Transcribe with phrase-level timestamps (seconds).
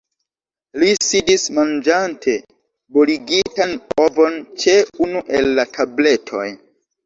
[0.83, 2.35] Li sidis manĝante
[2.97, 3.77] boligitan
[4.07, 4.77] ovon ĉe
[5.09, 6.53] unu el la tabletoj.